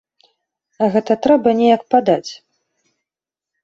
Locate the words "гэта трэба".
0.95-1.55